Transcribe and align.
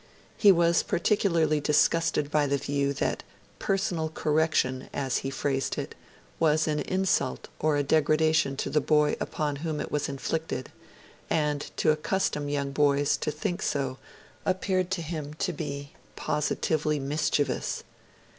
He 0.35 0.51
was 0.51 0.81
particularly 0.81 1.59
disgusted 1.59 2.31
by 2.31 2.47
the 2.47 2.57
view 2.57 2.91
that 2.93 3.21
'personal 3.59 4.09
correction', 4.09 4.89
as 4.91 5.17
he 5.17 5.29
phrased 5.29 5.77
it, 5.77 5.93
was 6.39 6.67
an 6.67 6.79
insult 6.79 7.49
or 7.59 7.77
a 7.77 7.83
degradation 7.83 8.57
to 8.57 8.71
the 8.71 8.81
boy 8.81 9.15
upon 9.19 9.57
whom 9.57 9.79
it 9.79 9.91
was 9.91 10.09
inflicted; 10.09 10.71
and 11.29 11.69
to 11.77 11.91
accustom 11.91 12.49
young 12.49 12.71
boys 12.71 13.15
to 13.17 13.29
think 13.29 13.61
so 13.61 13.99
appeared 14.43 14.89
to 14.89 15.03
him 15.03 15.35
to 15.35 15.53
be 15.53 15.91
'positively 16.15 16.97
mischievous'. 16.97 17.83